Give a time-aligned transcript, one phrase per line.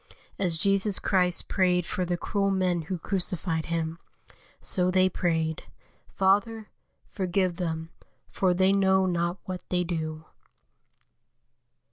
[0.39, 3.99] As Jesus Christ prayed for the cruel men who crucified Him,
[4.59, 5.65] so they prayed:
[6.07, 6.71] "Father,
[7.11, 7.91] forgive them,
[8.27, 10.25] for they know not what they do."